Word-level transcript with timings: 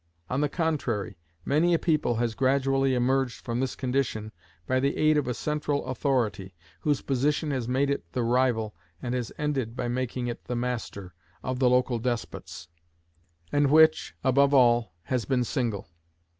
On 0.31 0.41
the 0.41 0.49
contrary, 0.49 1.15
many 1.45 1.75
a 1.75 1.77
people 1.77 2.15
has 2.15 2.33
gradually 2.33 2.95
emerged 2.95 3.45
from 3.45 3.59
this 3.59 3.75
condition 3.75 4.31
by 4.65 4.79
the 4.79 4.97
aid 4.97 5.15
of 5.15 5.27
a 5.27 5.35
central 5.35 5.85
authority, 5.85 6.55
whose 6.79 7.03
position 7.03 7.51
has 7.51 7.67
made 7.67 7.91
it 7.91 8.11
the 8.13 8.23
rival, 8.23 8.73
and 8.99 9.13
has 9.13 9.31
ended 9.37 9.75
by 9.75 9.87
making 9.87 10.25
it 10.25 10.45
the 10.45 10.55
master, 10.55 11.13
of 11.43 11.59
the 11.59 11.69
local 11.69 11.99
despots, 11.99 12.67
and 13.51 13.69
which, 13.69 14.15
above 14.23 14.55
all, 14.55 14.91
has 15.03 15.25
been 15.25 15.43
single. 15.43 15.87